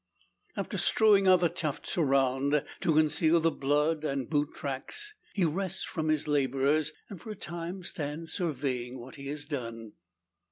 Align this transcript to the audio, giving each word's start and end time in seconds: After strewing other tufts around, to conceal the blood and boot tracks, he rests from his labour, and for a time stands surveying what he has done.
After 0.57 0.79
strewing 0.79 1.27
other 1.27 1.47
tufts 1.47 1.95
around, 1.95 2.65
to 2.79 2.95
conceal 2.95 3.39
the 3.39 3.51
blood 3.51 4.03
and 4.03 4.27
boot 4.27 4.55
tracks, 4.55 5.13
he 5.35 5.45
rests 5.45 5.83
from 5.83 6.07
his 6.07 6.27
labour, 6.27 6.81
and 7.07 7.21
for 7.21 7.29
a 7.29 7.35
time 7.35 7.83
stands 7.83 8.33
surveying 8.33 8.97
what 8.97 9.17
he 9.17 9.27
has 9.27 9.45
done. 9.45 9.91